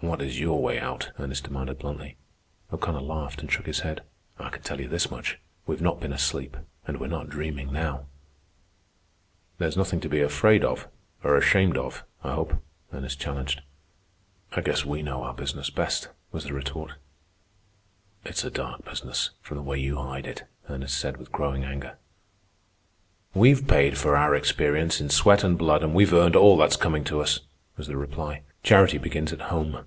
[0.00, 2.16] "What is your way out?" Ernest demanded bluntly.
[2.72, 4.02] O'Connor laughed and shook his head.
[4.38, 6.56] "I can tell you this much: We've not been asleep.
[6.86, 8.06] And we're not dreaming now."
[9.58, 10.86] "There's nothing to be afraid of,
[11.24, 12.54] or ashamed of, I hope,"
[12.92, 13.62] Ernest challenged.
[14.52, 16.92] "I guess we know our business best," was the retort.
[18.24, 21.98] "It's a dark business, from the way you hide it," Ernest said with growing anger.
[23.34, 27.02] "We've paid for our experience in sweat and blood, and we've earned all that's coming
[27.04, 27.40] to us,"
[27.76, 28.42] was the reply.
[28.62, 29.84] "Charity begins at home."